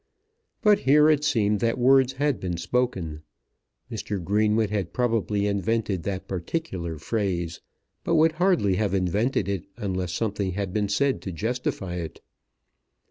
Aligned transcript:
But 0.63 0.79
here 0.79 1.11
it 1.11 1.23
seemed 1.23 1.59
that 1.59 1.77
words 1.77 2.13
had 2.13 2.39
been 2.39 2.57
spoken. 2.57 3.21
Mr. 3.91 4.19
Greenwood 4.23 4.71
had 4.71 4.93
probably 4.93 5.45
invented 5.45 6.01
that 6.01 6.27
particular 6.27 6.97
phrase, 6.97 7.61
but 8.03 8.15
would 8.15 8.31
hardly 8.31 8.77
have 8.77 8.95
invented 8.95 9.47
it 9.47 9.67
unless 9.77 10.11
something 10.11 10.53
had 10.53 10.73
been 10.73 10.89
said 10.89 11.21
to 11.21 11.31
justify 11.31 11.97
it. 11.97 12.19